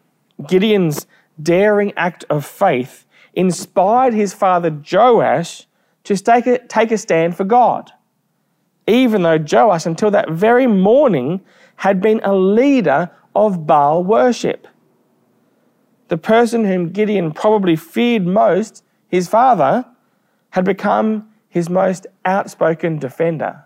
[0.47, 1.07] Gideon's
[1.43, 5.67] daring act of faith inspired his father Joash
[6.05, 7.93] to take a, take a stand for God,
[8.87, 11.41] even though Joash, until that very morning,
[11.77, 14.67] had been a leader of Baal worship.
[16.13, 19.87] The person whom Gideon probably feared most, his father,
[20.51, 23.65] had become his most outspoken defender.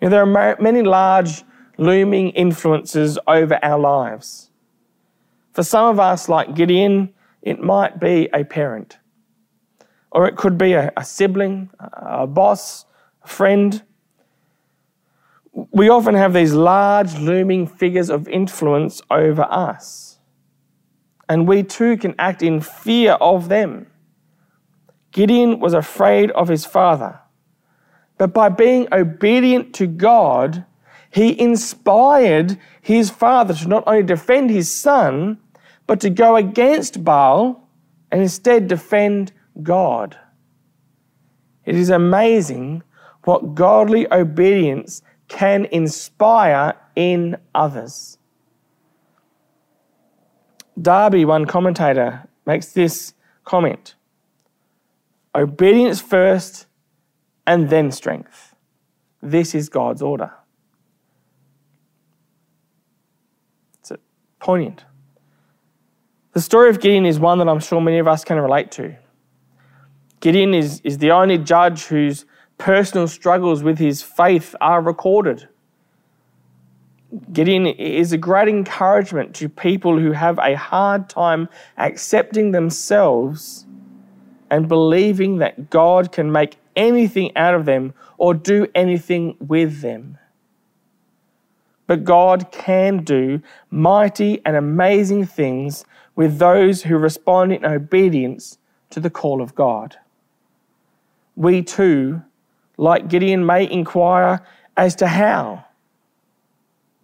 [0.00, 1.44] You know, there are many large
[1.78, 4.50] looming influences over our lives.
[5.52, 8.98] For some of us, like Gideon, it might be a parent,
[10.10, 12.84] or it could be a, a sibling, a boss,
[13.22, 13.80] a friend.
[15.52, 20.13] We often have these large looming figures of influence over us,
[21.28, 23.86] and we too can act in fear of them.
[25.12, 27.20] Gideon was afraid of his father.
[28.18, 30.64] But by being obedient to God,
[31.10, 35.38] he inspired his father to not only defend his son,
[35.86, 37.68] but to go against Baal
[38.10, 40.18] and instead defend God.
[41.64, 42.82] It is amazing
[43.24, 48.18] what godly obedience can inspire in others.
[50.80, 53.14] Darby, one commentator, makes this
[53.44, 53.94] comment
[55.34, 56.66] Obedience first
[57.46, 58.54] and then strength.
[59.20, 60.30] This is God's order.
[63.80, 63.92] It's
[64.38, 64.84] poignant.
[66.32, 68.94] The story of Gideon is one that I'm sure many of us can relate to.
[70.20, 75.48] Gideon is, is the only judge whose personal struggles with his faith are recorded.
[77.32, 81.48] Gideon is a great encouragement to people who have a hard time
[81.78, 83.66] accepting themselves
[84.50, 90.18] and believing that God can make anything out of them or do anything with them.
[91.86, 95.84] But God can do mighty and amazing things
[96.16, 98.58] with those who respond in obedience
[98.90, 99.96] to the call of God.
[101.36, 102.22] We too,
[102.76, 104.40] like Gideon, may inquire
[104.76, 105.64] as to how.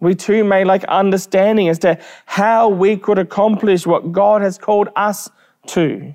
[0.01, 4.89] We too may like understanding as to how we could accomplish what God has called
[4.95, 5.29] us
[5.67, 6.13] to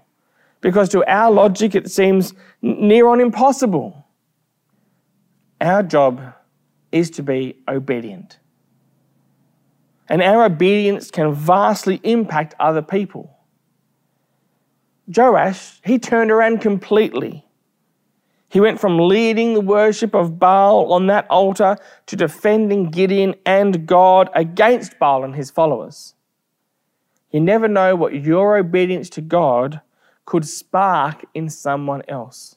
[0.60, 4.04] because to our logic it seems near on impossible.
[5.60, 6.34] Our job
[6.90, 8.40] is to be obedient.
[10.08, 13.38] And our obedience can vastly impact other people.
[15.06, 17.45] Joash, he turned around completely.
[18.48, 21.76] He went from leading the worship of Baal on that altar
[22.06, 26.14] to defending Gideon and God against Baal and his followers.
[27.32, 29.80] You never know what your obedience to God
[30.24, 32.56] could spark in someone else.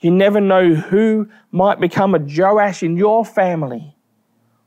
[0.00, 3.96] You never know who might become a Joash in your family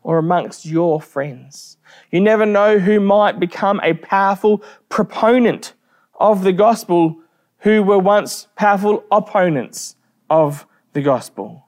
[0.02, 1.78] or amongst your friends.
[2.12, 5.74] You never know who might become a powerful proponent
[6.20, 7.18] of the gospel
[7.60, 9.96] who were once powerful opponents
[10.34, 11.68] of the gospel.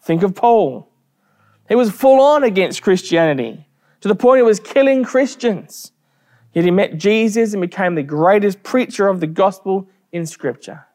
[0.00, 0.88] Think of Paul.
[1.68, 3.68] He was full on against Christianity
[4.00, 5.92] to the point he was killing Christians.
[6.54, 10.86] Yet he met Jesus and became the greatest preacher of the gospel in Scripture.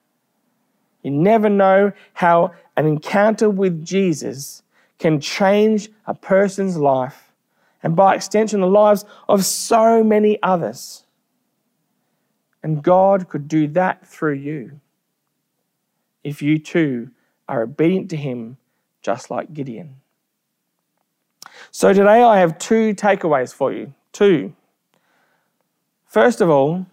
[1.04, 4.64] You never know how an encounter with Jesus
[4.98, 7.32] can change a person's life
[7.84, 11.06] and, by extension, the lives of so many others.
[12.64, 14.82] And God could do that through you
[16.24, 17.12] if you too
[17.48, 18.58] are obedient to Him,
[19.02, 19.96] just like Gideon.
[21.72, 23.94] So today I have two takeaways for you.
[24.12, 24.54] Two.
[26.06, 26.86] First of all,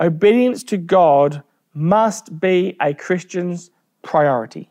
[0.00, 3.70] obedience to God must be a Christian's
[4.02, 4.70] priority.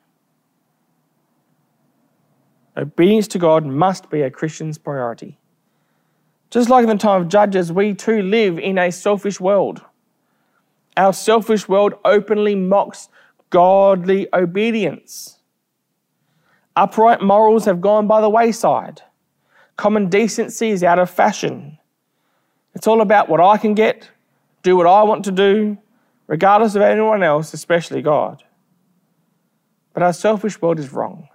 [2.76, 5.38] Obedience to God must be a Christian's priority.
[6.50, 9.82] Just like in the time of Judges, we too live in a selfish world.
[10.96, 13.10] Our selfish world openly mocks
[13.54, 15.38] godly obedience.
[16.76, 19.04] Upright morals have gone by the wayside.
[19.78, 21.78] Common decency is out of fashion.
[22.74, 24.10] It's all about what I can get,
[24.64, 25.78] do what I want to do,
[26.26, 28.44] regardless of anyone else, especially God.
[29.94, 31.28] But our selfish world is wrong.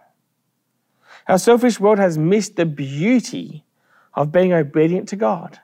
[1.29, 3.65] Our selfish world has missed the beauty
[4.15, 5.61] of being obedient to God.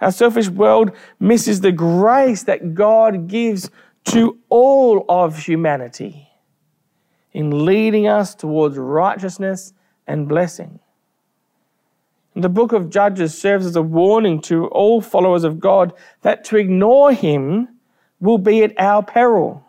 [0.00, 3.68] Our selfish world misses the grace that God gives
[4.06, 6.28] to all of humanity
[7.32, 9.72] in leading us towards righteousness
[10.06, 10.80] and blessing.
[12.34, 15.92] The book of Judges serves as a warning to all followers of God
[16.22, 17.68] that to ignore Him
[18.20, 19.64] will be at our peril.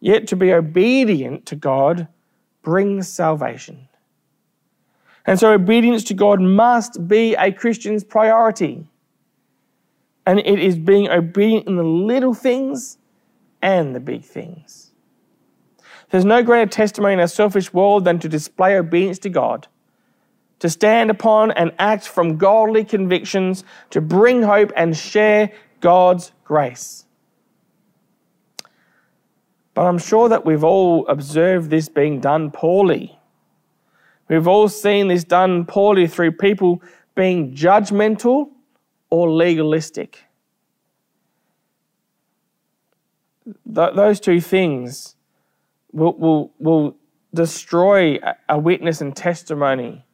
[0.00, 2.08] Yet to be obedient to God
[2.62, 3.88] brings salvation.
[5.26, 8.88] And so obedience to God must be a Christian's priority.
[10.26, 12.98] And it is being obedient in the little things
[13.62, 14.90] and the big things.
[16.10, 19.66] There's no greater testimony in a selfish world than to display obedience to God,
[20.58, 25.50] to stand upon and act from godly convictions, to bring hope and share
[25.80, 27.06] God's grace.
[29.74, 33.18] But I'm sure that we've all observed this being done poorly.
[34.28, 36.82] We've all seen this done poorly through people
[37.14, 38.50] being judgmental
[39.08, 40.24] or legalistic.
[43.44, 45.16] Th- those two things
[45.92, 46.96] will, will, will
[47.34, 48.18] destroy
[48.48, 50.04] a witness and testimony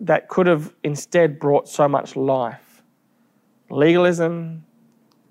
[0.00, 2.82] that could have instead brought so much life
[3.70, 4.64] legalism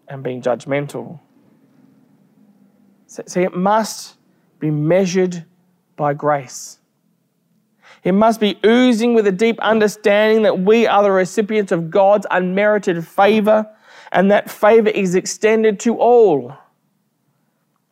[0.08, 1.20] and being judgmental.
[3.08, 4.16] See, it must
[4.60, 5.46] be measured
[5.96, 6.80] by grace.
[8.04, 12.28] It must be oozing with a deep understanding that we are the recipients of God's
[12.30, 13.68] unmerited favor
[14.12, 16.55] and that favor is extended to all.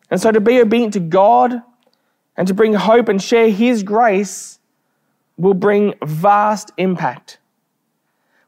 [0.10, 1.62] And so to be obedient to God
[2.38, 4.60] and to bring hope and share His grace
[5.38, 7.40] will bring vast impact.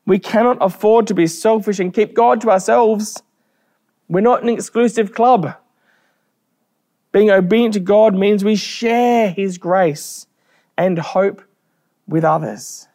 [0.06, 3.22] We cannot afford to be selfish and keep God to ourselves.
[4.08, 5.54] We're not an exclusive club.
[7.12, 10.28] Being obedient to God means we share His grace
[10.78, 11.42] and hope
[12.08, 12.87] with others.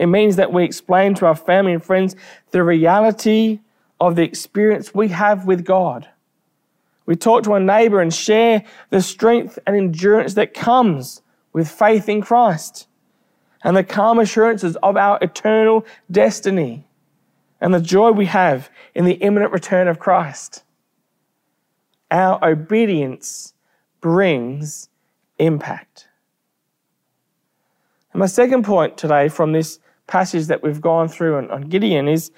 [0.00, 2.16] It means that we explain to our family and friends
[2.52, 3.60] the reality
[4.00, 6.08] of the experience we have with God.
[7.04, 11.20] We talk to our neighbor and share the strength and endurance that comes
[11.52, 12.86] with faith in Christ
[13.62, 16.86] and the calm assurances of our eternal destiny
[17.60, 20.62] and the joy we have in the imminent return of Christ.
[22.10, 23.52] Our obedience
[24.00, 24.88] brings
[25.38, 26.08] impact.
[28.14, 29.78] And my second point today from this
[30.10, 32.32] passage that we've gone through on, on Gideon is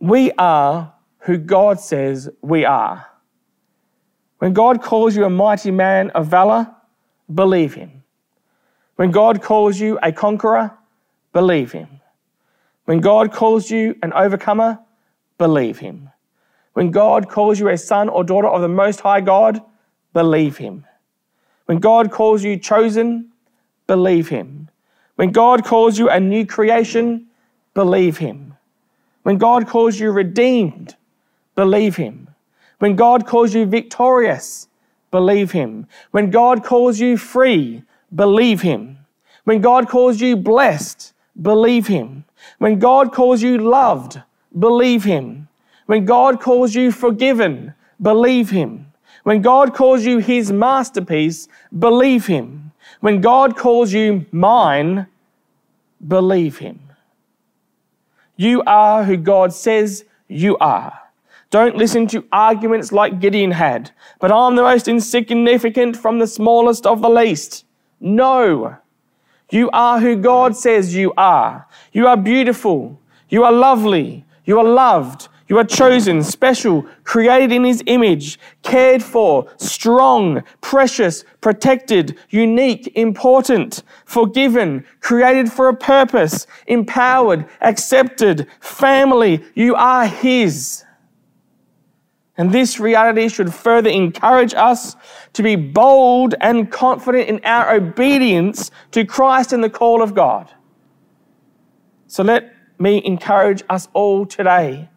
[0.00, 3.06] we are who God says we are.
[4.38, 6.70] When God calls you a mighty man of valor,
[7.32, 8.02] believe him.
[8.96, 10.76] When God calls you a conqueror,
[11.32, 11.88] believe him.
[12.84, 14.78] When God calls you an overcomer,
[15.38, 16.10] believe him.
[16.74, 19.62] When God calls you a son or daughter of the Most High God,
[20.12, 20.84] believe him.
[21.66, 23.32] When God calls you chosen,
[23.86, 24.68] believe him.
[25.16, 27.26] When God calls you a new creation,
[27.74, 28.54] believe Him.
[29.22, 30.94] When God calls you redeemed,
[31.54, 32.28] believe Him.
[32.78, 34.68] When God calls you victorious,
[35.10, 35.86] believe Him.
[36.10, 37.82] When God calls you free,
[38.14, 38.98] believe Him.
[39.44, 42.24] When God calls you blessed, believe Him.
[42.58, 44.20] When God calls you loved,
[44.58, 45.48] believe Him.
[45.86, 48.92] When God calls you forgiven, believe Him.
[49.22, 52.65] When God calls you His masterpiece, believe Him.
[53.00, 55.06] When God calls you mine,
[56.06, 56.80] believe Him.
[58.36, 61.00] You are who God says you are.
[61.50, 66.86] Don't listen to arguments like Gideon had, but I'm the most insignificant from the smallest
[66.86, 67.64] of the least.
[68.00, 68.76] No.
[69.50, 71.66] You are who God says you are.
[71.92, 73.00] You are beautiful.
[73.28, 74.24] You are lovely.
[74.44, 75.28] You are loved.
[75.48, 83.84] You are chosen, special, created in His image, cared for, strong, precious, protected, unique, important,
[84.06, 89.44] forgiven, created for a purpose, empowered, accepted, family.
[89.54, 90.84] You are His.
[92.36, 94.96] And this reality should further encourage us
[95.32, 100.52] to be bold and confident in our obedience to Christ and the call of God.
[102.08, 104.90] So let me encourage us all today.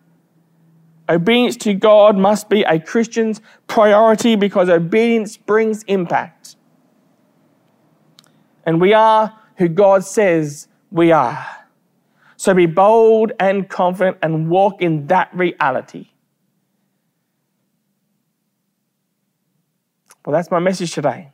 [1.10, 6.56] Obedience to God must be a Christian's priority because obedience brings impact.
[8.64, 11.46] And we are who God says we are.
[12.38, 16.10] So be bold and confident and walk in that reality.
[20.26, 21.32] Well, that's my message today.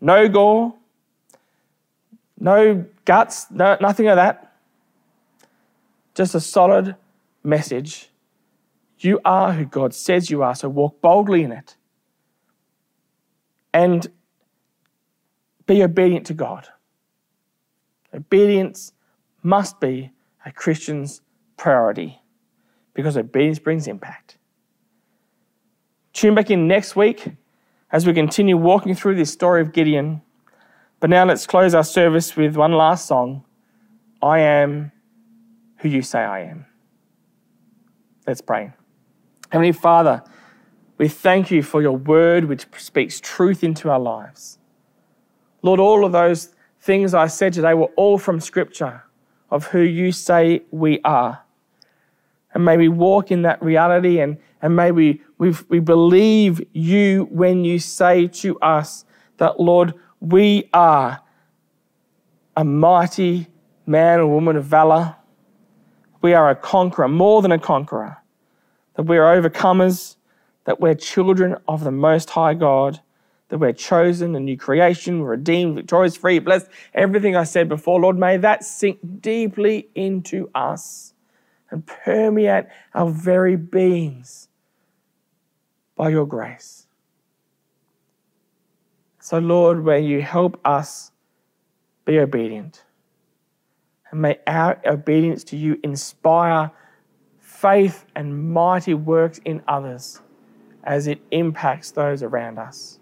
[0.00, 0.74] No gore,
[2.38, 4.56] no guts, no, nothing of that.
[6.14, 6.96] Just a solid
[7.44, 8.09] message.
[9.00, 11.76] You are who God says you are, so walk boldly in it.
[13.72, 14.06] And
[15.66, 16.68] be obedient to God.
[18.12, 18.92] Obedience
[19.42, 20.10] must be
[20.44, 21.22] a Christian's
[21.56, 22.20] priority
[22.92, 24.36] because obedience brings impact.
[26.12, 27.28] Tune back in next week
[27.92, 30.22] as we continue walking through this story of Gideon.
[30.98, 33.44] But now let's close our service with one last song
[34.22, 34.92] I am
[35.78, 36.66] who you say I am.
[38.26, 38.72] Let's pray.
[39.50, 40.22] Heavenly Father,
[40.96, 44.58] we thank you for your word which speaks truth into our lives.
[45.62, 49.02] Lord, all of those things I said today were all from Scripture
[49.50, 51.42] of who you say we are.
[52.54, 57.28] And may we walk in that reality and, and may we, we, we believe you
[57.30, 59.04] when you say to us
[59.38, 61.20] that, Lord, we are
[62.56, 63.48] a mighty
[63.86, 65.16] man or woman of valor.
[66.22, 68.19] We are a conqueror, more than a conqueror.
[69.00, 70.16] That we are overcomers,
[70.64, 73.00] that we're children of the Most High God,
[73.48, 76.68] that we're chosen, a new creation, we're redeemed, victorious, free, blessed.
[76.92, 81.14] Everything I said before, Lord, may that sink deeply into us
[81.70, 84.48] and permeate our very beings
[85.96, 86.86] by your grace.
[89.18, 91.10] So, Lord, may you help us
[92.04, 92.84] be obedient.
[94.10, 96.70] And may our obedience to you inspire
[97.60, 100.22] faith and mighty works in others
[100.82, 102.98] as it impacts those around us,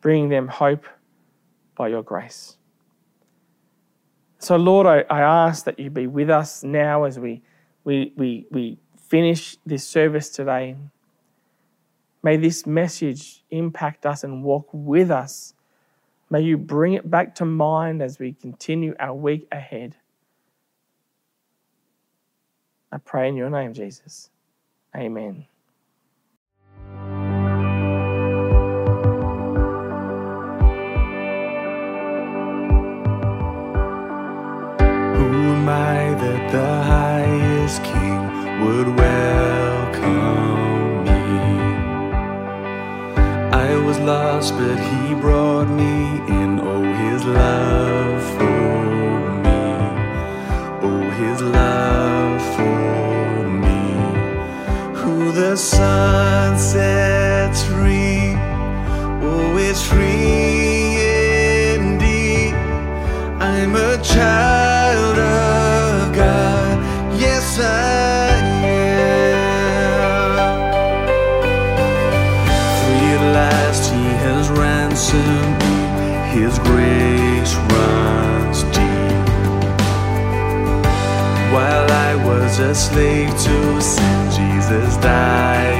[0.00, 0.86] bringing them hope
[1.76, 2.56] by your grace.
[4.38, 7.42] So, Lord, I, I ask that you be with us now as we,
[7.84, 10.76] we, we, we finish this service today.
[12.24, 15.54] May this message impact us and walk with us.
[16.28, 19.96] May you bring it back to mind as we continue our week ahead.
[22.92, 24.30] I pray in your name, Jesus.
[24.96, 25.46] Amen.
[35.02, 38.20] Who am I that the highest king
[38.64, 41.92] would welcome me?
[43.52, 46.60] I was lost, but he brought me in.
[46.60, 48.09] Oh, his love
[55.50, 58.34] the Son sets free.
[59.20, 60.94] Oh, is free
[61.74, 62.54] indeed.
[63.40, 66.78] I'm a child of God.
[67.18, 69.00] Yes, I am.
[72.78, 75.76] Free at last, He has ransomed me.
[76.38, 79.26] His grace runs deep.
[81.52, 84.19] While I was a slave to sin,
[84.70, 85.79] Jesus died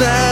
[0.00, 0.27] Yes,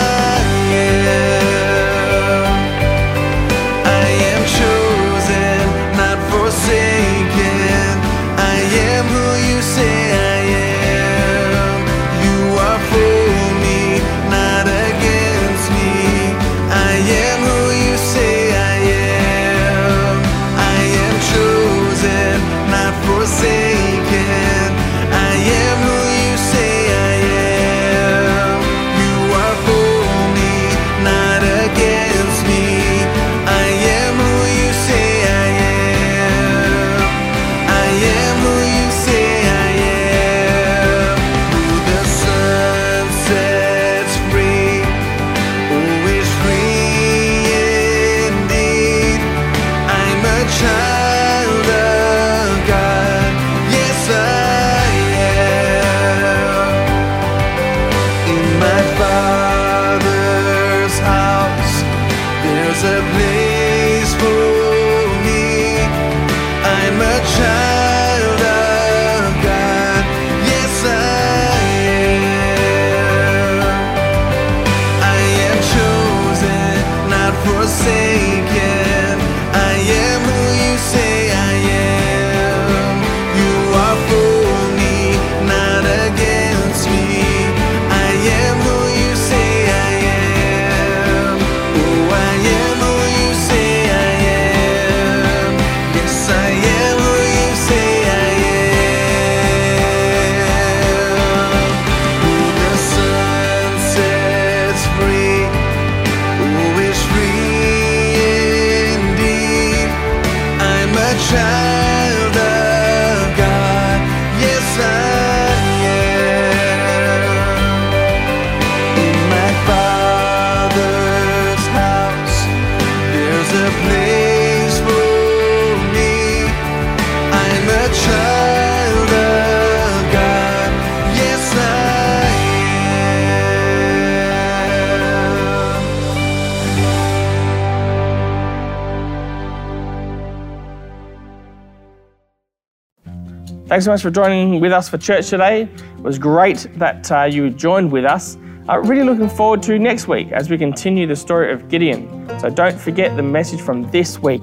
[143.77, 145.65] Thanks so much for joining with us for church today.
[145.65, 148.39] It was great that uh, you joined with us.
[148.71, 152.27] Uh, really looking forward to next week as we continue the story of Gideon.
[152.41, 154.41] So don't forget the message from this week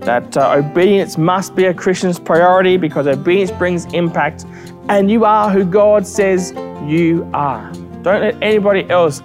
[0.00, 4.46] that uh, obedience must be a Christian's priority because obedience brings impact
[4.88, 6.52] and you are who God says
[6.86, 7.70] you are.
[8.00, 9.22] Don't let anybody else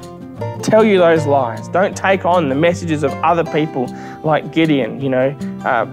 [0.63, 1.69] tell you those lies.
[1.69, 3.87] Don't take on the messages of other people
[4.21, 5.29] like Gideon, you know.
[5.63, 5.85] Uh,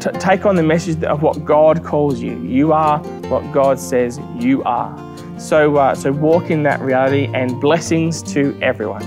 [0.00, 2.40] T take on the message of what God calls you.
[2.42, 4.92] You are what God says you are.
[5.38, 9.04] So, uh, so walk in that reality and blessings to everyone.